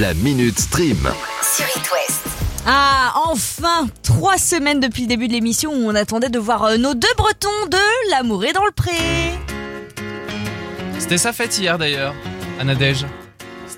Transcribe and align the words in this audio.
La 0.00 0.14
Minute 0.14 0.58
Stream. 0.58 0.96
sur 1.42 1.66
It 1.66 1.90
West. 1.92 2.22
Ah, 2.66 3.12
enfin 3.26 3.86
Trois 4.02 4.38
semaines 4.38 4.80
depuis 4.80 5.02
le 5.02 5.08
début 5.08 5.28
de 5.28 5.34
l'émission 5.34 5.70
où 5.70 5.90
on 5.90 5.94
attendait 5.94 6.30
de 6.30 6.38
voir 6.38 6.64
euh, 6.64 6.76
nos 6.78 6.94
deux 6.94 7.12
Bretons 7.18 7.66
de 7.70 8.10
L'amour 8.10 8.42
est 8.46 8.54
dans 8.54 8.64
le 8.64 8.70
pré. 8.70 8.92
C'était 10.98 11.18
sa 11.18 11.34
fête 11.34 11.58
hier 11.58 11.76
d'ailleurs, 11.76 12.14
à 12.58 12.64
Nadège. 12.64 13.04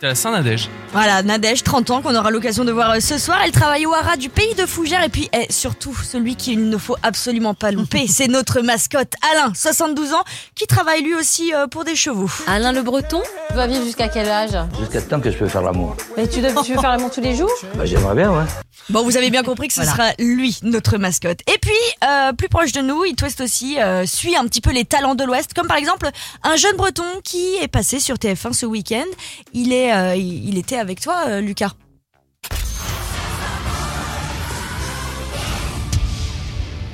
C'était 0.04 0.08
la 0.10 0.14
Saint-Nadège. 0.16 0.68
Voilà, 0.92 1.22
Nadège, 1.22 1.62
30 1.62 1.90
ans, 1.90 2.02
qu'on 2.02 2.14
aura 2.14 2.30
l'occasion 2.30 2.66
de 2.66 2.72
voir 2.72 2.90
euh, 2.90 3.00
ce 3.00 3.16
soir. 3.16 3.38
Elle 3.42 3.52
travaille 3.52 3.86
au 3.86 3.94
Hara 3.94 4.18
du 4.18 4.28
pays 4.28 4.54
de 4.54 4.66
Fougères. 4.66 5.02
Et 5.02 5.08
puis, 5.08 5.30
eh, 5.32 5.50
surtout, 5.50 5.94
celui 5.94 6.36
qu'il 6.36 6.68
ne 6.68 6.76
faut 6.76 6.96
absolument 7.02 7.54
pas 7.54 7.70
louper, 7.70 8.06
c'est 8.08 8.28
notre 8.28 8.60
mascotte, 8.60 9.14
Alain, 9.32 9.50
72 9.54 10.12
ans, 10.12 10.22
qui 10.54 10.66
travaille 10.66 11.02
lui 11.02 11.14
aussi 11.14 11.54
euh, 11.54 11.68
pour 11.68 11.84
des 11.84 11.96
chevaux. 11.96 12.28
Alain 12.46 12.72
le 12.72 12.82
Breton, 12.82 13.22
tu 13.48 13.54
vas 13.54 13.66
vivre 13.66 13.82
jusqu'à 13.82 14.08
quel 14.08 14.28
âge? 14.28 14.50
Jusqu'à 14.78 15.00
temps 15.00 15.20
que 15.20 15.30
je 15.30 15.38
peux 15.38 15.48
faire 15.48 15.62
l'amour. 15.62 15.96
Mais 16.18 16.28
tu, 16.28 16.42
dois- 16.42 16.62
tu 16.62 16.74
veux 16.74 16.80
faire 16.80 16.90
l'amour 16.90 17.10
tous 17.10 17.22
les 17.22 17.34
jours? 17.34 17.50
Bah, 17.74 17.86
j'aimerais 17.86 18.14
bien, 18.14 18.30
ouais. 18.30 18.44
Bon, 18.90 19.02
vous 19.02 19.16
avez 19.16 19.30
bien 19.30 19.42
compris 19.42 19.68
que 19.68 19.74
ce 19.74 19.84
sera 19.84 20.12
lui, 20.18 20.58
notre 20.62 20.98
mascotte. 20.98 21.40
Et 21.52 21.58
puis, 21.58 21.72
euh, 22.06 22.32
plus 22.32 22.48
proche 22.48 22.72
de 22.72 22.80
nous, 22.80 23.04
It 23.04 23.20
West 23.22 23.40
aussi 23.40 23.80
euh, 23.80 24.04
suit 24.06 24.36
un 24.36 24.44
petit 24.46 24.60
peu 24.60 24.72
les 24.72 24.84
talents 24.84 25.14
de 25.14 25.24
l'Ouest, 25.24 25.54
comme 25.54 25.66
par 25.66 25.78
exemple 25.78 26.08
un 26.42 26.56
jeune 26.56 26.76
breton 26.76 27.04
qui 27.22 27.56
est 27.56 27.68
passé 27.68 27.98
sur 27.98 28.16
TF1 28.16 28.52
ce 28.52 28.66
week-end. 28.66 29.06
Il, 29.52 29.72
est, 29.72 29.94
euh, 29.94 30.16
il 30.16 30.58
était 30.58 30.76
avec 30.76 31.00
toi, 31.00 31.24
euh, 31.28 31.40
Lucas. 31.40 31.72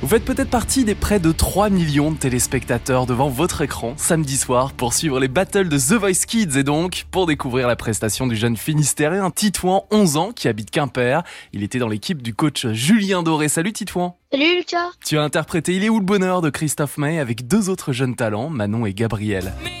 Vous 0.01 0.07
faites 0.07 0.25
peut-être 0.25 0.49
partie 0.49 0.83
des 0.83 0.95
près 0.95 1.19
de 1.19 1.31
3 1.31 1.69
millions 1.69 2.09
de 2.09 2.17
téléspectateurs 2.17 3.05
devant 3.05 3.29
votre 3.29 3.61
écran 3.61 3.93
samedi 3.97 4.35
soir 4.35 4.73
pour 4.73 4.95
suivre 4.95 5.19
les 5.19 5.27
battles 5.27 5.69
de 5.69 5.77
The 5.77 5.99
Voice 5.99 6.25
Kids 6.25 6.57
et 6.57 6.63
donc 6.63 7.05
pour 7.11 7.27
découvrir 7.27 7.67
la 7.67 7.75
prestation 7.75 8.25
du 8.25 8.35
jeune 8.35 8.57
Finistérien 8.57 9.29
Titouan, 9.29 9.85
11 9.91 10.17
ans, 10.17 10.31
qui 10.31 10.47
habite 10.47 10.71
Quimper. 10.71 11.21
Il 11.53 11.61
était 11.61 11.77
dans 11.77 11.87
l'équipe 11.87 12.23
du 12.23 12.33
coach 12.33 12.65
Julien 12.65 13.21
Doré. 13.21 13.47
Salut 13.47 13.73
Titouan 13.73 14.17
Salut 14.31 14.55
Lucas 14.57 14.89
Tu 15.05 15.19
as 15.19 15.21
interprété 15.21 15.75
Il 15.75 15.83
est 15.83 15.89
où 15.89 15.99
le 15.99 16.05
bonheur 16.05 16.41
de 16.41 16.49
Christophe 16.49 16.97
May 16.97 17.19
avec 17.19 17.47
deux 17.47 17.69
autres 17.69 17.93
jeunes 17.93 18.15
talents, 18.15 18.49
Manon 18.49 18.87
et 18.87 18.95
Gabriel. 18.95 19.53
Mais 19.63 19.80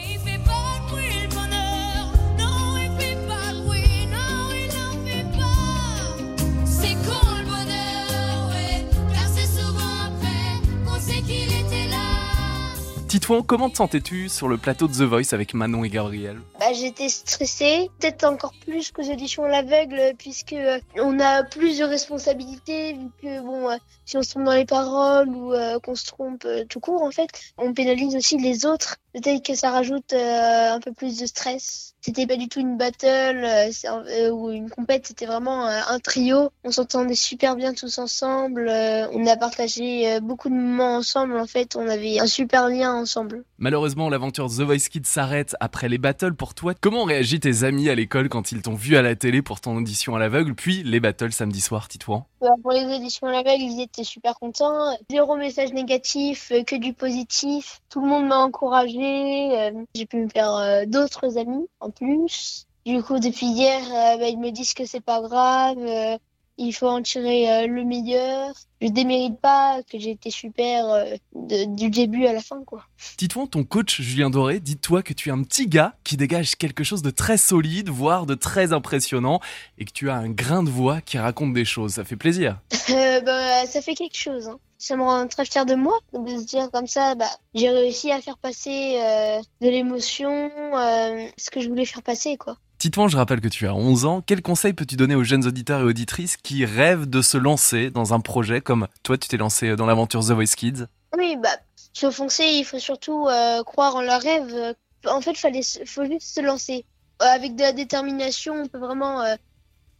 Titouan, 13.11 13.41
comment 13.41 13.69
te 13.69 13.75
sentais-tu 13.75 14.29
sur 14.29 14.47
le 14.47 14.55
plateau 14.55 14.87
de 14.87 14.93
The 14.93 15.01
Voice 15.01 15.33
avec 15.33 15.53
Manon 15.53 15.83
et 15.83 15.89
Gabriel? 15.89 16.37
Bah, 16.61 16.73
J'étais 16.73 17.09
stressée, 17.09 17.89
peut-être 17.99 18.23
encore 18.23 18.53
plus 18.63 18.91
qu'aux 18.91 19.09
auditions 19.09 19.45
à 19.45 19.49
l'aveugle, 19.49 20.13
puisque 20.19 20.53
euh, 20.53 20.79
on 20.95 21.19
a 21.19 21.43
plus 21.43 21.79
de 21.79 21.83
responsabilités, 21.83 22.93
vu 22.93 23.07
que 23.19 23.41
bon, 23.41 23.67
euh, 23.67 23.77
si 24.05 24.15
on 24.15 24.21
se 24.21 24.29
trompe 24.29 24.43
dans 24.43 24.53
les 24.53 24.65
paroles 24.65 25.29
ou 25.29 25.53
euh, 25.53 25.79
qu'on 25.79 25.95
se 25.95 26.05
trompe 26.05 26.47
tout 26.69 26.79
court, 26.79 27.01
en 27.01 27.09
fait, 27.09 27.29
on 27.57 27.73
pénalise 27.73 28.15
aussi 28.15 28.37
les 28.37 28.67
autres. 28.67 28.97
Peut-être 29.13 29.43
que 29.43 29.55
ça 29.55 29.71
rajoute 29.71 30.13
un 30.13 30.79
peu 30.79 30.93
plus 30.93 31.19
de 31.19 31.25
stress. 31.25 31.95
C'était 31.99 32.25
pas 32.25 32.37
du 32.37 32.47
tout 32.47 32.61
une 32.61 32.77
battle 32.77 33.45
ou 34.31 34.51
une 34.51 34.69
compète, 34.69 35.07
c'était 35.07 35.25
vraiment 35.25 35.65
un 35.65 35.99
trio. 35.99 36.49
On 36.63 36.71
s'entendait 36.71 37.15
super 37.15 37.57
bien 37.57 37.73
tous 37.73 37.97
ensemble. 37.97 38.69
on 38.69 39.27
a 39.27 39.35
partagé 39.35 40.17
beaucoup 40.21 40.47
de 40.47 40.53
moments 40.53 40.95
ensemble. 40.95 41.37
En 41.37 41.45
fait, 41.45 41.75
on 41.75 41.89
avait 41.89 42.19
un 42.19 42.25
super 42.25 42.69
lien 42.69 42.93
ensemble. 42.93 43.43
Malheureusement, 43.57 44.09
l'aventure 44.09 44.47
The 44.47 44.61
Voice 44.61 44.87
Kids 44.89 45.01
s'arrête 45.03 45.57
après 45.59 45.89
les 45.89 45.97
battles 45.97 46.33
pour 46.33 46.50
Comment 46.81 47.03
ont 47.03 47.07
tes 47.07 47.63
amis 47.63 47.89
à 47.89 47.95
l'école 47.95 48.29
quand 48.29 48.51
ils 48.51 48.61
t'ont 48.61 48.75
vu 48.75 48.95
à 48.97 49.01
la 49.01 49.15
télé 49.15 49.41
pour 49.41 49.61
ton 49.61 49.75
audition 49.77 50.15
à 50.15 50.19
l'aveugle, 50.19 50.53
puis 50.55 50.83
les 50.83 50.99
battles 50.99 51.31
samedi 51.31 51.61
soir, 51.61 51.87
Titouan? 51.87 52.25
Bah, 52.41 52.49
pour 52.61 52.71
les 52.71 52.83
auditions 52.85 53.27
à 53.27 53.31
l'aveugle, 53.31 53.61
ils 53.63 53.81
étaient 53.81 54.03
super 54.03 54.35
contents. 54.39 54.95
Zéro 55.09 55.35
message 55.35 55.73
négatif, 55.73 56.51
euh, 56.51 56.63
que 56.63 56.75
du 56.75 56.93
positif. 56.93 57.79
Tout 57.89 58.01
le 58.01 58.07
monde 58.07 58.27
m'a 58.27 58.37
encouragé. 58.37 59.59
euh, 59.59 59.71
J'ai 59.95 60.05
pu 60.05 60.17
me 60.17 60.29
faire 60.29 60.53
euh, 60.55 60.85
d'autres 60.85 61.37
amis 61.37 61.67
en 61.79 61.89
plus. 61.89 62.65
Du 62.85 63.03
coup, 63.03 63.19
depuis 63.19 63.45
hier, 63.45 63.79
euh, 63.81 64.17
bah, 64.17 64.27
ils 64.27 64.39
me 64.39 64.49
disent 64.51 64.73
que 64.73 64.85
c'est 64.85 65.01
pas 65.01 65.21
grave. 65.21 65.77
euh, 65.77 66.17
il 66.61 66.71
faut 66.73 66.87
en 66.87 67.01
tirer 67.01 67.49
euh, 67.51 67.67
le 67.67 67.83
meilleur. 67.83 68.53
Je 68.81 68.87
démérite 68.87 69.39
pas 69.39 69.81
que 69.91 69.99
j'ai 69.99 70.11
été 70.11 70.31
super 70.31 70.85
euh, 70.89 71.15
de- 71.35 71.75
du 71.75 71.89
début 71.89 72.25
à 72.25 72.33
la 72.33 72.39
fin, 72.41 72.63
quoi. 72.65 72.83
Titouan, 73.17 73.45
ton 73.47 73.63
coach 73.63 74.01
Julien 74.01 74.29
Doré, 74.29 74.59
dis-toi 74.59 75.03
que 75.03 75.13
tu 75.13 75.29
es 75.29 75.31
un 75.31 75.43
petit 75.43 75.67
gars 75.67 75.95
qui 76.03 76.17
dégage 76.17 76.55
quelque 76.55 76.83
chose 76.83 77.01
de 77.01 77.11
très 77.11 77.37
solide, 77.37 77.89
voire 77.89 78.25
de 78.25 78.33
très 78.35 78.73
impressionnant, 78.73 79.39
et 79.77 79.85
que 79.85 79.91
tu 79.91 80.09
as 80.09 80.15
un 80.15 80.29
grain 80.29 80.63
de 80.63 80.69
voix 80.69 81.01
qui 81.01 81.17
raconte 81.19 81.53
des 81.53 81.65
choses. 81.65 81.93
Ça 81.93 82.03
fait 82.03 82.15
plaisir. 82.15 82.59
Euh, 82.89 83.21
bah, 83.21 83.65
ça 83.67 83.81
fait 83.81 83.93
quelque 83.93 84.17
chose. 84.17 84.49
Hein. 84.49 84.59
Ça 84.77 84.97
me 84.97 85.03
rend 85.03 85.25
très 85.27 85.45
fier 85.45 85.65
de 85.65 85.75
moi 85.75 85.97
de 86.13 86.37
se 86.39 86.43
dire 86.45 86.69
comme 86.71 86.87
ça, 86.87 87.15
bah, 87.15 87.29
j'ai 87.53 87.69
réussi 87.69 88.11
à 88.11 88.19
faire 88.19 88.37
passer 88.37 88.97
euh, 88.99 89.39
de 89.61 89.69
l'émotion, 89.69 90.49
euh, 90.75 91.25
ce 91.37 91.49
que 91.51 91.61
je 91.61 91.69
voulais 91.69 91.85
faire 91.85 92.01
passer, 92.01 92.35
quoi. 92.35 92.57
Titouan, 92.81 93.07
je 93.07 93.15
rappelle 93.15 93.41
que 93.41 93.47
tu 93.47 93.67
as 93.67 93.75
11 93.75 94.05
ans. 94.05 94.23
Quel 94.25 94.41
conseil 94.41 94.73
peux-tu 94.73 94.95
donner 94.95 95.13
aux 95.13 95.23
jeunes 95.23 95.45
auditeurs 95.45 95.81
et 95.81 95.83
auditrices 95.83 96.35
qui 96.35 96.65
rêvent 96.65 97.07
de 97.07 97.21
se 97.21 97.37
lancer 97.37 97.91
dans 97.91 98.15
un 98.15 98.19
projet 98.19 98.59
comme 98.59 98.87
toi, 99.03 99.19
tu 99.19 99.27
t'es 99.27 99.37
lancé 99.37 99.75
dans 99.75 99.85
l'aventure 99.85 100.21
The 100.21 100.31
Voice 100.31 100.55
Kids? 100.57 100.85
Oui, 101.15 101.37
bah, 101.39 101.49
se 101.93 102.09
foncer, 102.09 102.43
il 102.43 102.63
faut 102.63 102.79
surtout 102.79 103.27
euh, 103.27 103.61
croire 103.63 103.95
en 103.95 104.01
leurs 104.01 104.23
rêves. 104.23 104.73
En 105.07 105.21
fait, 105.21 105.35
se- 105.61 105.85
faut 105.85 106.05
juste 106.05 106.23
se 106.23 106.41
lancer. 106.41 106.83
Euh, 107.21 107.25
Avec 107.25 107.55
de 107.55 107.61
la 107.61 107.71
détermination, 107.71 108.55
on 108.63 108.67
peut 108.67 108.79
vraiment 108.79 109.21
euh, 109.21 109.35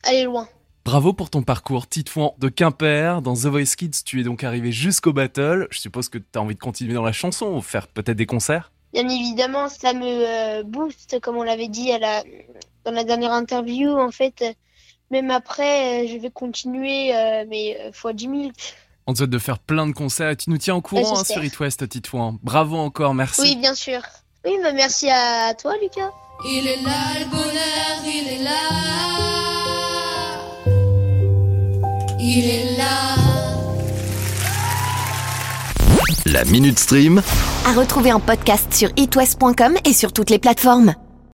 aller 0.01 0.23
loin. 0.23 0.49
Bravo 0.83 1.13
pour 1.13 1.29
ton 1.29 1.43
parcours, 1.43 1.87
Titouan 1.87 2.33
de 2.39 2.49
Quimper. 2.49 3.21
Dans 3.21 3.35
The 3.35 3.45
Voice 3.45 3.75
Kids, 3.77 4.03
tu 4.03 4.21
es 4.21 4.23
donc 4.23 4.43
arrivé 4.43 4.71
jusqu'au 4.71 5.13
battle. 5.13 5.67
Je 5.69 5.77
suppose 5.77 6.09
que 6.09 6.17
tu 6.17 6.25
as 6.33 6.41
envie 6.41 6.55
de 6.55 6.59
continuer 6.59 6.95
dans 6.95 7.03
la 7.03 7.11
chanson 7.11 7.45
ou 7.45 7.61
faire 7.61 7.87
peut-être 7.87 8.17
des 8.17 8.25
concerts? 8.25 8.71
Bien 8.91 9.07
évidemment, 9.07 9.69
ça 9.69 9.93
me 9.93 10.63
booste, 10.63 11.19
comme 11.21 11.37
on 11.37 11.43
l'avait 11.43 11.69
dit 11.69 11.91
à 11.93 11.99
la, 11.99 12.23
dans 12.85 12.91
la 12.91 13.03
dernière 13.03 13.31
interview. 13.31 13.97
En 13.97 14.11
fait, 14.11 14.41
euh, 14.41 14.53
même 15.09 15.31
après, 15.31 16.03
euh, 16.03 16.07
je 16.11 16.17
vais 16.17 16.31
continuer, 16.31 17.15
euh, 17.15 17.45
mais 17.47 17.91
fois 17.93 18.13
10 18.13 18.23
000. 18.25 18.51
On 19.07 19.13
te 19.13 19.17
souhaite 19.17 19.29
de 19.29 19.39
faire 19.39 19.59
plein 19.59 19.87
de 19.87 19.93
concerts 19.93 20.37
tu 20.37 20.49
nous 20.49 20.57
tiens 20.57 20.75
au 20.75 20.81
courant 20.81 21.19
hein, 21.19 21.23
sur 21.23 21.43
It 21.43 21.59
West, 21.59 21.87
Titouan. 21.89 22.37
Bravo 22.43 22.77
encore, 22.77 23.13
merci. 23.13 23.41
Oui, 23.41 23.55
bien 23.55 23.73
sûr. 23.73 24.01
Oui, 24.45 24.53
bah, 24.61 24.73
merci 24.73 25.09
à 25.09 25.53
toi, 25.53 25.73
Lucas. 25.81 26.11
Il 26.45 26.67
est 26.67 26.81
là 26.81 27.19
le 27.19 27.25
bonheur, 27.29 28.03
il 28.05 28.27
est 28.27 28.43
là. 28.43 28.51
Il 32.19 32.49
est 32.49 32.77
là. 32.77 33.15
La 36.25 36.45
Minute 36.45 36.79
Stream. 36.79 37.21
À 37.65 37.73
retrouver 37.73 38.13
en 38.13 38.19
podcast 38.19 38.73
sur 38.73 38.89
itwest.com 38.95 39.75
et 39.85 39.93
sur 39.93 40.13
toutes 40.13 40.29
les 40.29 40.39
plateformes. 40.39 40.93